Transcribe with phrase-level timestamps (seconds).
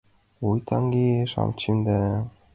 [0.47, 1.97] Ой, таҥем-шамычем да